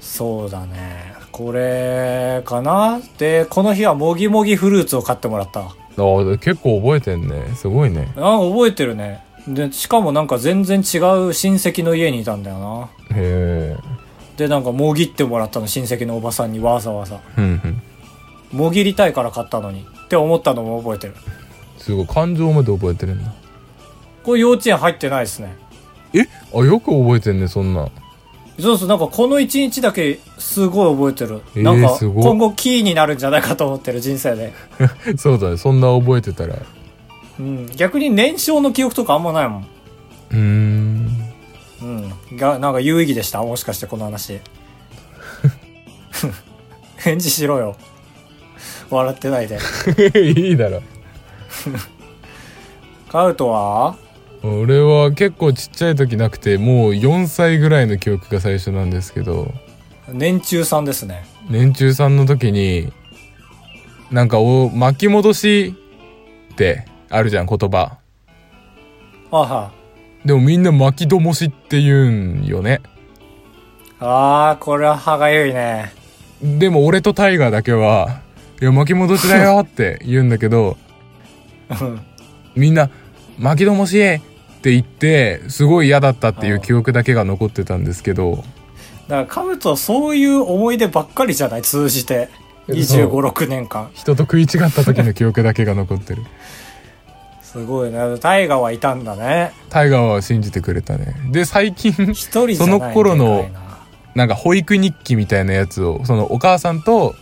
[0.00, 1.15] そうだね。
[1.36, 2.98] これかな？
[3.18, 5.60] で、この日はもぎもぎフルーツを買ってもらった。
[5.60, 5.68] あ
[6.40, 9.22] 結構覚えてんねすごいねあ、覚えてるね。
[9.46, 13.16] で、しかもなんか全然違う親戚の家にいたんだよな。
[13.18, 13.76] へえ
[14.38, 17.20] で、なんかもぎってもらったの、親戚のおばさんにわざわざ。
[17.36, 17.82] うんうん
[18.52, 19.86] もぎりたいから買ったのに。
[20.04, 21.14] って思ったのも覚えてる。
[21.76, 23.30] すごい感情まで覚えてるんだ
[24.22, 25.54] これ幼稚園入ってないですね。
[26.14, 26.20] え？
[26.54, 27.90] あよく覚えてんねそんな
[28.60, 31.42] そうそう、なんかこの一日だけすごい覚えてる。
[31.54, 34.52] えーなんか今後キーになるんじゃないかと思ってる人生で。
[35.18, 36.56] そうだねそんな覚えてたら
[37.38, 37.66] うん。
[37.76, 39.62] 逆に年少の記憶とかあんまないもん。
[40.30, 41.32] うーん
[41.82, 42.36] うん。
[42.36, 43.42] が、なんか有意義でした？
[43.42, 44.40] もしかしてこの話。
[46.96, 47.76] 返事しろよ。
[48.88, 49.58] 笑ってないで。
[50.34, 50.80] いいだろ
[53.10, 53.96] カウトは？
[54.42, 59.52] 俺は結構ちっちゃい時なくてもう4歳ぐらいの記憶が最初なんですけど
[60.08, 61.24] 年中さんですね。
[61.50, 62.92] 年中さんの時に
[64.10, 65.74] なんかお巻き戻し
[66.52, 67.98] ってあるじゃん言葉
[69.32, 69.72] あは。
[70.24, 72.80] でもみんな巻きどもしって言うんよね
[73.98, 75.92] あー、これは歯がゆいね。
[76.42, 78.20] でも俺とタイガーだけは
[78.60, 80.76] 「いや巻き戻しだよ」って言うんだけど
[81.80, 82.00] うん
[82.54, 82.90] みんな
[83.38, 84.20] 「巻きどもし!」っ
[84.60, 88.44] て言ってすごい嫌だったっていう記憶だけが残ってたんですけど
[89.08, 92.28] だからカウトそういう思い出ばっかりじゃない通じて。
[92.68, 93.90] 25、そう6年間。
[93.94, 96.24] 人と食い違った時の記憶だけが残ってる
[97.40, 98.18] すごいね。
[98.18, 99.52] タイガーはいたんだね。
[99.70, 101.92] タイガーは信じてくれたねで最近
[102.56, 103.66] その頃のな
[104.14, 107.14] なんか保育日記みたいなやつをそのお母さんと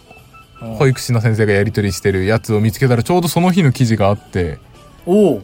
[0.62, 4.58] うん保育士の先生がやり取りしてるやつを見つけたらちょうどその日の記事があって
[5.04, 5.42] おう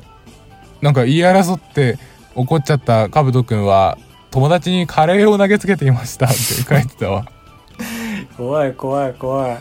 [0.83, 1.99] なんか言い争って
[2.35, 3.99] 怒っちゃったカブトくんは
[4.31, 7.27] 友達にカレーを投げつけていましたって書いてたわ。
[8.37, 9.59] 怖い怖い怖い。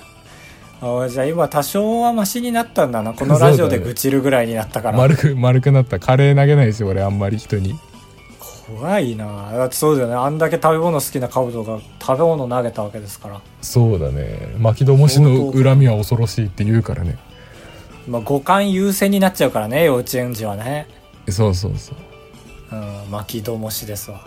[0.81, 3.13] あじゃあ今多少はマシになったんだな。
[3.13, 7.77] このラジオで愚痴るぐらいになったから、丸く丸くなったカレー投げないし俺あんまり人に。
[8.67, 9.51] 怖いな。
[9.51, 10.13] だってそうだよね。
[10.13, 13.41] あんだけ食べ物好きなカブトが食べ物投げたわけですから。
[13.61, 14.53] そうだね。
[14.57, 17.17] 巻きどもしの恨みは恐ろしいって言うからね。
[18.07, 20.87] まあ五感優先になっちゃうからね幼稚園児はね
[21.31, 22.75] そうそうそう。
[22.75, 24.25] うん巻きどもしですわ。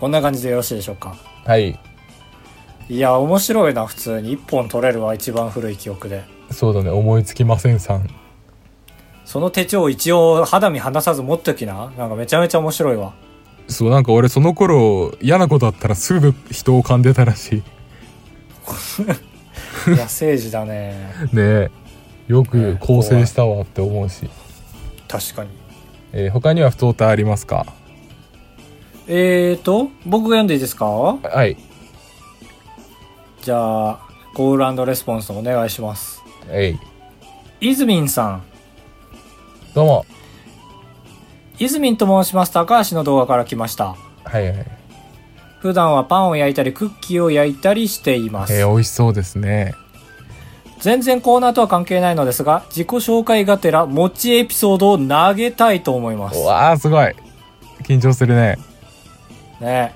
[0.00, 1.16] こんな感じでよろしいでしょうか？
[1.44, 1.78] はい。
[2.88, 4.32] いや面白いな普通に。
[4.32, 6.24] 一本取れるわ一番古い記憶で。
[6.50, 6.90] そうだね。
[6.90, 8.08] 思いつきませんさん。
[9.24, 11.90] その手帳一応肌身離さず持っときな。
[11.96, 13.14] なんかめちゃめちゃ面白いわ。
[13.68, 17.62] そうなんか俺その頃嫌なことあったらすぐ人を噛んでたらしい。
[19.96, 21.14] や政治だね。
[21.32, 21.70] い ねえ。
[22.28, 24.28] よく構成したわって思うし、
[25.08, 25.50] 確かに
[26.16, 27.66] えー他には普通歌ありますか？
[29.08, 30.86] えーと僕が読んでいいですか？
[30.86, 31.56] はい。
[33.42, 33.98] じゃあ
[34.32, 36.22] コールレスポンスお願いします。
[36.48, 36.78] え
[37.60, 37.68] い。
[37.70, 38.42] イズミンさん。
[39.74, 40.06] どうも。
[41.58, 43.96] イズミンと申します高橋の動画から来ました。
[44.24, 44.66] はいはい。
[45.58, 49.72] 普段はパンを焼いたりクッキーを焼いたりしています、えー美味しそうですね
[50.80, 56.38] 全然コーナーとは関係ないのですが、自己紹介がてら、持ちエピソードを投げたいと思います。
[56.38, 57.14] うわあすごい
[57.84, 58.58] 緊張するね
[59.60, 59.94] ね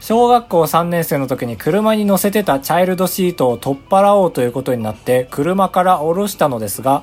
[0.00, 7.02] 小学校3年生の時に車に乗せてたチャイルドシートを取っ払おうということになって車から降ろしたのですが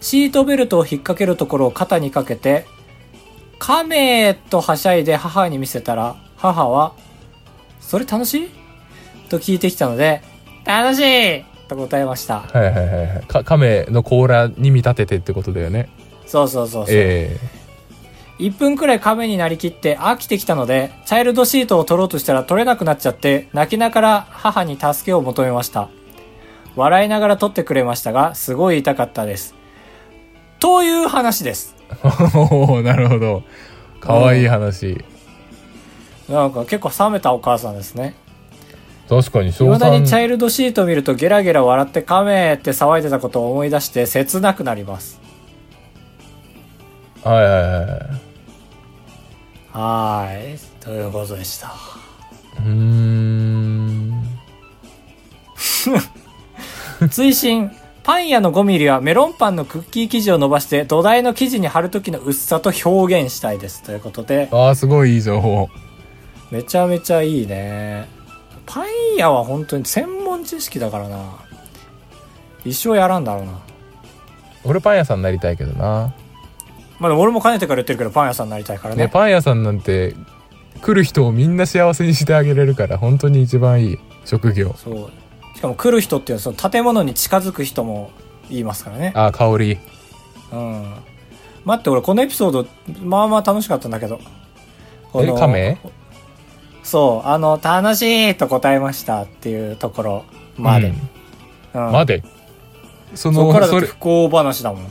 [0.00, 2.66] シートベルトを引っ掛けるところを肩にかけて
[3.60, 6.94] 「カメ!」とはしゃいで母に見せたら母は
[7.78, 8.50] 「それ楽しい?」
[9.30, 10.22] と聞いてきたので
[10.64, 15.88] 「楽しい!」と答えましたはいはいはいはいか亀の甲羅に見立ててってことだよね
[16.26, 17.38] そうそうそうそう、え
[18.40, 25.90] 1分くらい亀になりきって飽きてきたので、チャイルドシートを取ろうとしたら取れなくなっちゃって、泣きながら母に助けを求めました。
[26.74, 29.54] 笑いながら取ってくれましたが、すごい痛かったです。
[30.58, 31.76] という話です。
[31.90, 31.96] え
[32.34, 33.42] おおなるほど
[34.00, 35.04] かわいい話
[36.28, 38.14] なんか結構冷めたお母さんですね。
[39.10, 45.20] 確かに小未だにチャ3イルドシートを見るとゲラゲラ笑って亀って騒いでたことを思い出して切なくなります。
[47.24, 47.50] はいはいは
[50.32, 50.58] いはい。
[50.80, 51.74] ということでした。
[52.58, 54.22] うーん
[57.10, 57.72] 追伸
[58.04, 65.68] パン屋の5ミリはメロンパンのクッキー生地を伸ばして土台の生地に貼る時の薄さと表現したいですということでああすごいいい情報
[66.50, 68.19] めちゃめちゃいいね
[68.72, 71.40] パン屋は本当に専門知識だからな。
[72.64, 73.58] 一生やらんだろうな。
[74.62, 76.14] 俺パン屋さんになりたいけどな。
[77.00, 79.06] まあ俺もかねてから言ってるけどパン屋さんになりたいからね。
[79.06, 80.14] ねパン屋さんなんて
[80.82, 84.72] 来る人をみんな幸せにしてあげれるから本当に一番いい職業。
[84.76, 85.10] そう。
[85.56, 88.12] しかも来る人っていうのはその建物に近づく人も
[88.48, 89.12] 言いますからね。
[89.16, 89.78] ああ香り。
[90.52, 90.94] うん。
[91.64, 92.66] 待って俺このエピソード
[93.02, 94.20] まあまあ楽しかったんだけど。
[95.12, 95.76] こえの亀？
[96.82, 100.24] そう、あの、楽しいと答えましたっていうところ
[100.56, 100.88] まで。
[100.88, 100.94] う
[101.74, 102.22] うんんまで？
[103.14, 104.82] そそこからだそれって不幸話だもん。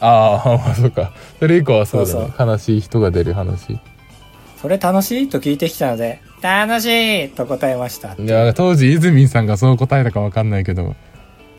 [0.00, 3.78] ああまあそうかそれ以降はそうだねそう悲しい人が出る話
[4.60, 8.14] それ楽しいと聞いてきたので、楽しいと答えました。
[8.18, 10.94] いや当時泉さんがそう答えたか分かんないけど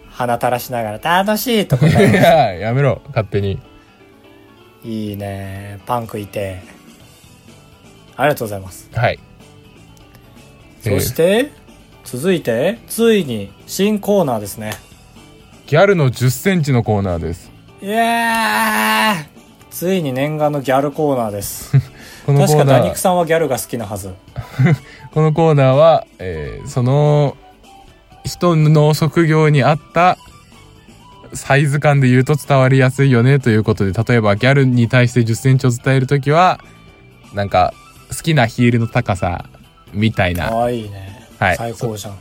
[0.09, 3.57] 鼻垂らしながら、楽しいと答いえましややめろ勝手に
[4.83, 4.87] た。
[4.87, 6.61] いいねパン食いて。
[8.15, 8.89] ありがとうございます。
[8.93, 9.19] はい
[10.89, 11.51] そして、
[12.03, 14.73] 続いて、ついに新コーナーですね。
[15.67, 19.25] ギャルの1 0ンチのコーナーですいやー
[19.71, 21.71] ついに念願のギャルコーナーです。
[22.25, 24.13] このコ確かーナーダニクさんはギャルが好きなはず。
[25.11, 27.35] このコーナーは、えーその
[28.23, 30.17] 人の職業に合った
[31.33, 36.59] サイズ感で言うと伝わりやすいよねということで例えばギャルに対して1 0センチを伝えるときは
[37.33, 37.73] なんか
[38.09, 39.45] 好きなヒールの高さ
[39.95, 40.51] みたいな。
[40.53, 41.27] ああ、いいね。
[41.39, 41.55] はい。
[41.55, 42.17] 最高じゃん。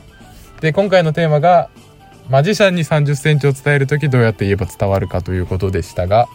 [0.61, 1.69] で今回のテーマが
[2.29, 6.27] マジシャンに3 0センチを伝えるときどうやって言えば伝わるかということでしたが、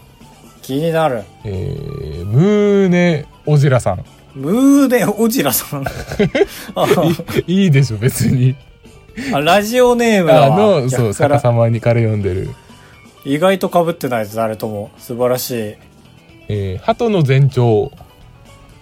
[0.63, 1.25] 気になる。
[1.45, 4.05] えー、ムーネオジラさん。
[4.35, 5.85] ムーデオジラさん？
[6.77, 6.87] あ
[7.47, 8.55] いいでしょ別に。
[9.35, 12.51] あラジオネームあはのそう逆さまにから読んでる。
[13.25, 14.91] 意外と被ってないです誰とも。
[14.99, 15.75] 素晴らしい。
[16.49, 17.91] えー、鳩の全長、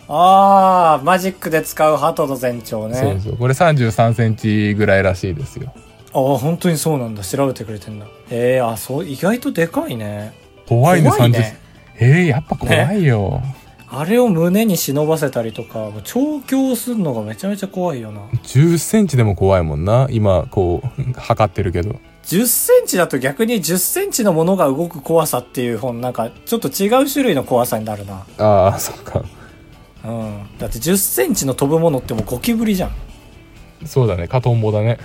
[0.08, 2.94] あーマジックで使う鳩の全長ね。
[2.94, 3.36] そうそう。
[3.36, 5.72] これ3 3センチぐらいらしいですよ。
[6.14, 7.22] ああ本当にそうなんだ。
[7.22, 8.06] 調べてくれてんだ。
[8.30, 10.32] えー、あそう意外とでかいね。
[10.66, 11.60] 怖いね30怖いね。
[12.00, 13.42] えー、やっぱ怖いよ、
[13.90, 18.20] あれを胸に忍ばせたりとか調教するのがめちゃめちゃ怖いよな。
[18.20, 20.06] 1 0センチでも怖いもんな。
[20.10, 21.96] 今こう測ってるけど。
[22.24, 28.26] 10センチだと逆に10センチのものが動く怖さっていう本なんかちょっと違う種類の怖さになるな。
[28.38, 29.24] ああそっか
[30.04, 32.92] うんだって10センチの飛ぶものってもうゴキブリじゃん
[33.86, 34.98] そうだねカトンボだね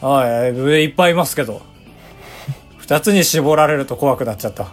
[0.00, 1.60] はい、上いっぱいいますけど。
[2.78, 4.68] 二つに絞られると怖くなっちゃった。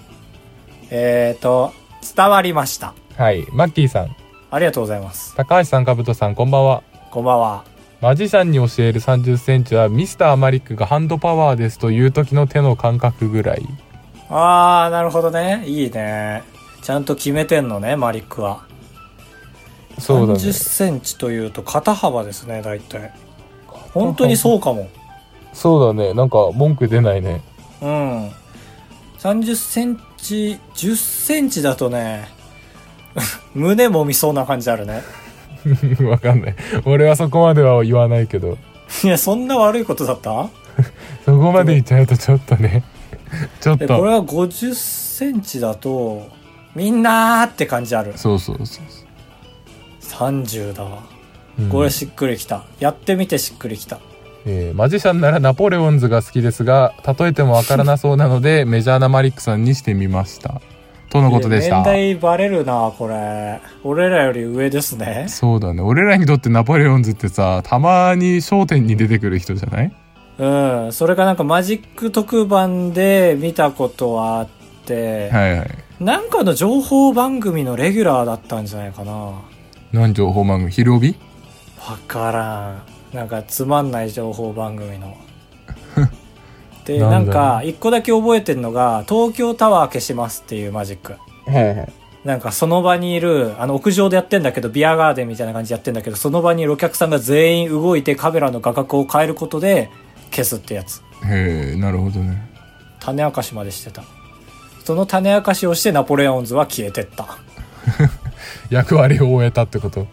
[0.90, 1.72] えーと、
[2.16, 2.94] 伝わりました。
[3.16, 4.16] はいマッキーさん
[4.50, 5.34] ありがとうございます。
[5.36, 7.64] 高橋さんかぶとさんこんばんはこんばんは。
[8.00, 13.66] マジシャンに教える3 0センチはミスターマリックがハンドパワーですという時の手の感覚ぐらい
[14.30, 15.62] あー、なるほどね。
[15.66, 16.42] いいね。
[16.82, 18.62] ちゃんと決めてんのね、マリックは。
[19.98, 23.12] そうだね30センチというと肩幅ですね、大体。
[23.92, 24.88] 本当にそうかも。
[25.52, 27.42] そうだねなんか文句出ないね
[27.82, 28.30] うん。
[29.18, 32.28] 30センチ、10センチだとね、
[33.54, 35.02] 胸もみそうな感じあるね。
[36.08, 36.54] わかんない
[36.86, 38.56] 俺はそこまでは言わないけど
[39.04, 40.48] いや、そんな悪いことだった？
[41.26, 42.82] そこまで言っちゃうとちょっとね
[43.60, 46.28] ちょっとでこれは50センチだと
[46.74, 48.12] みんなーって感じある。
[48.16, 48.84] そうそうそう
[50.00, 51.02] 30だわ。
[51.70, 52.64] これしっくりきた。
[52.78, 53.98] やってみてしっくりきた。
[54.46, 60.60] えーマジシャンならナポレオンズが好きですが例えてもわからなそうなので メジャーなマリックさんにしてみました。
[61.10, 61.76] とのことでした。
[61.78, 63.60] 年代バレるな、これ。
[63.82, 65.24] 俺らより上ですね。
[65.28, 65.82] そうだね。
[65.82, 69.92] 俺らにとってナポレオンズってさたまに『笑点』に出てくる人じゃない？
[70.38, 70.46] う
[70.88, 70.92] ん。
[70.92, 74.48] それがなんかマジック特番で見たことはあっ
[74.86, 75.70] て、はいはい
[76.00, 79.12] なんかの情報番組のレギュラーだったんじゃないかな。
[79.12, 79.42] わ
[79.92, 80.72] 何情報番組？
[80.72, 81.14] 昼帯
[82.08, 82.82] から
[83.12, 83.16] ん。
[83.16, 85.14] なんかつまんない情報番組の。
[86.86, 91.16] で、なんか、一個だけ覚えてるのが、東京タワー消しますっていうマジック。
[91.46, 91.92] はいはい
[92.22, 99.88] なんかその場にいる、あの屋上でやってんだけど、ビアガーデンみたいな感じでやってんだけど、その場にいるお客さんが全員動いてカメラの画角を変えることで
[100.30, 101.02] 消すってやつ。
[101.24, 102.50] へえなるほどね
[102.98, 104.02] 種明かしまでしてた。
[104.84, 107.38] その種明かしをしてナポレオンズは消えてった。
[108.70, 110.06] 役割を終えたってこと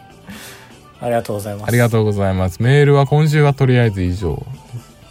[1.00, 1.68] ありがとうございます。
[1.68, 4.44] ありがとうございますメールは今週はとりあえず以上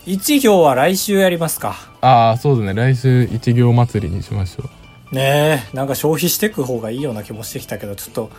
[0.06, 1.76] 一行は来週やりますか。
[2.02, 4.64] ああそうだね来週一行祭りにしましょ
[5.12, 8.30] うねえ、なんか消費していく方がいいような気もしてきたけど、ちょっと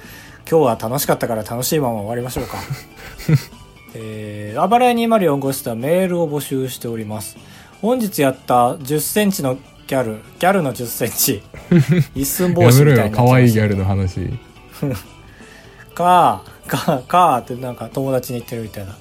[0.51, 2.57] 今日は楽しかったから楽しいまま終わりましょうか。
[3.95, 7.37] えー、あばらや204号室ではメールを募集しております。
[7.83, 11.43] 本日やった10センチのギャル、ギャルの10センチ、
[12.15, 13.19] 一寸法師みたいな。
[13.19, 14.21] よ可愛いギャルの話
[15.95, 18.97] か、か、かってなんか友達に言ってるみたいな。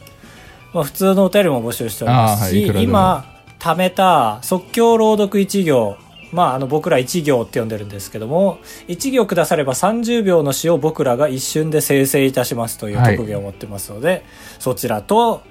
[0.73, 3.25] まあ普通のお便りも募集しておりますし、はい今、
[3.59, 5.97] 貯めた即興朗読1行、
[6.31, 8.57] まああの僕ら1行って呼んでるんですけども、
[8.87, 14.25] 1行くだされば30秒の詩を僕らが一瞬で生成いたしますというはい特技を持ってますので、
[14.59, 15.41] そちらと、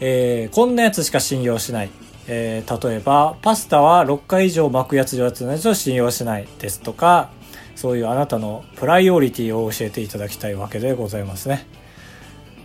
[0.00, 1.90] えーこんなやつしか信用しない。
[2.32, 7.30] えー例えば、パスタは6回以上巻くやつのやつのやつを信用しないですとか、
[7.74, 11.66] そういうあなたのプライオリティを教えていただきたいわけでございますね。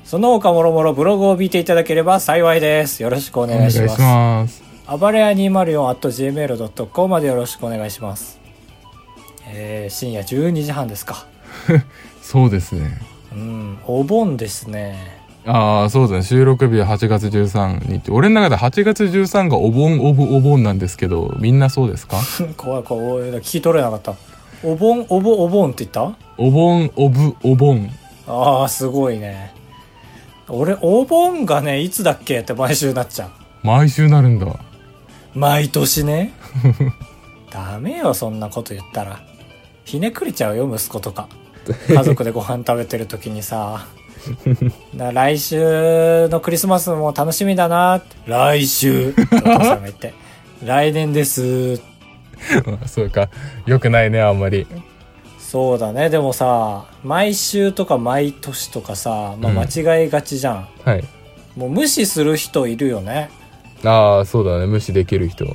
[0.03, 3.01] その他もろもろブログを見ていただければ幸いです。
[3.01, 3.99] よろしくおお願いします。
[3.99, 8.39] ます暴れ屋 204.gmail.com までよろしくお願いします。
[9.47, 11.25] えー、深夜12時半ですか。
[12.21, 13.01] そうですね
[13.33, 15.24] うん、お盆ですね。
[15.47, 22.17] ああそうだね収録日は8月13日俺の中で8月13がお盆オブお盆なんですけどみんなそうですか？
[22.57, 23.29] 怖い怖い。
[23.35, 24.15] 聞き取れなかった。
[24.63, 26.17] お盆、おぼ、お盆って言った？
[26.39, 27.89] お盆オブお盆
[28.27, 29.53] ああ、すごいね。
[30.49, 33.29] 俺、お盆がね、いつだっけって毎週なっちゃう。
[33.67, 34.47] 毎週なるんだ
[35.35, 36.31] 毎年ね。
[37.51, 39.19] ダメよ、そんなこと言ったら。
[39.83, 41.27] ひねくれちゃうよ、息子とか。
[41.87, 43.85] 家族でご飯食べてる時にさ。
[44.95, 48.01] だ来週のクリスマスも楽しみだな。
[48.27, 50.13] 来週お父さんが言って。
[50.63, 51.75] 来年です。
[52.85, 53.29] そうか
[53.65, 54.67] よくないねあんまり
[55.39, 56.09] そうだね。
[56.09, 60.67] でもさ、毎週とか毎年とかさ、まあ、うん間違いがちじゃん。
[60.83, 61.03] はい
[61.55, 63.29] もう無視する人いるよね。
[63.85, 65.45] ああそうだね無視できる人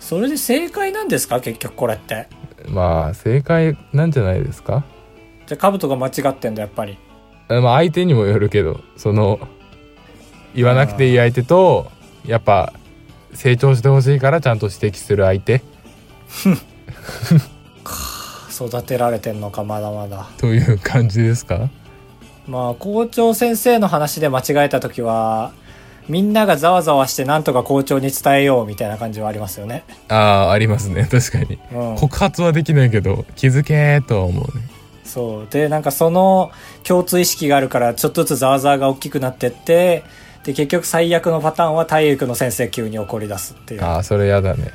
[0.00, 1.40] それで正解なんですか？
[1.40, 2.26] 結局これって。
[2.68, 4.84] まあ正解なんじゃないですか？
[5.46, 6.98] じゃあ、カブトが間違ってんだ、やっぱり。
[7.50, 9.40] まあ相手にもよるけどその
[10.54, 11.90] 言わなくていい相手と
[12.24, 12.72] やっぱ
[13.34, 15.62] 成長してほしいからちゃんと指摘する相手
[18.50, 20.28] 育てられてんのか、まだまだ。
[20.36, 21.70] という感じですか？
[22.46, 25.52] まあ、校長先生の話で間違えた時は、
[26.08, 29.84] みんながざわざわしてなんとか校長に伝えようみたいな感じはありますよね。
[30.08, 31.96] ああありますね確かにうん。
[31.96, 34.64] 告発はできないけど気づけーとは思うね
[35.10, 35.46] そう。
[35.50, 36.52] で、なんかその
[36.84, 40.04] 共通意識があるから、ちょっとずつざわざわが大きくなってって、
[40.44, 43.84] で、結局最悪のパターンは体育の先生急に怒り出すっていう。
[43.84, 44.70] ああそれやだね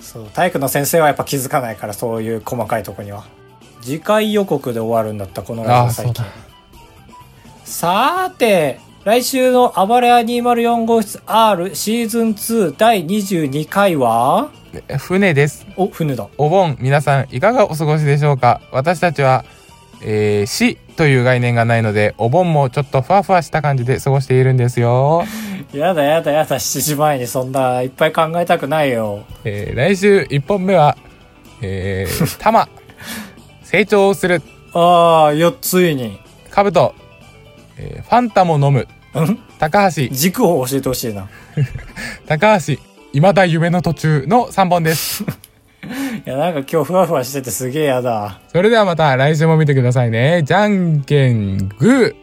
[0.00, 0.26] そう。
[0.26, 3.24] 体育の先生はやっぱ気づかないから、そういう細かいとこには。
[3.80, 6.32] 次回予告で終わるんだった、このラジオ最近そうだ。
[7.64, 14.50] さーて、来週の暴れ屋204号室 R シーズン2第22回は？
[14.98, 16.28] 船ですお、船だ。
[16.38, 18.60] お盆皆さんいかがお過ごしでしょうか？
[18.70, 19.44] 私たちは、
[20.02, 25.24] えー死という概念がないのでお盆もちょっとふわふわした感じで過ごしているんですよ、
[25.72, 29.24] やだやだやだ、7時前にそんないっぱい考えたくないよ。
[29.44, 30.96] えー来週1本目は
[31.60, 32.68] えー、 玉
[33.64, 34.42] 成長する
[34.74, 36.18] ああ、よ、ついに。
[36.50, 36.94] カブト、
[37.82, 38.80] えーファンタも飲む
[39.20, 39.38] ん？
[39.58, 41.28] 高橋軸を教えてほしいな。
[42.26, 42.74] 高橋
[43.12, 45.24] 未だ夢の途中の3本です
[46.24, 48.40] いや、なんか今日ふわふわしててすげえやだ。
[48.52, 52.14] それではまた来週も見てくださいねじゃんけんグ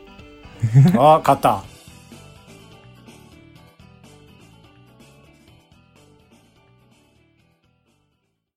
[0.94, 1.64] ー あ、勝った。